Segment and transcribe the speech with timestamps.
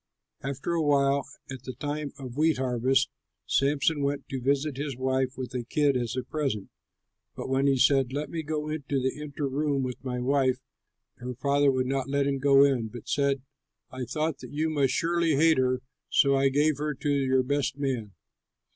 [0.41, 3.11] After a while, at the time of wheat harvest,
[3.45, 6.69] Samson went to visit his wife with a kid as a present;
[7.35, 10.57] but when he said, "Let me go into the inner room to my wife,"
[11.19, 13.43] her father would not let him go in, but said,
[13.91, 17.77] "I thought that you must surely hate her, so I gave her to your best
[17.77, 18.13] man.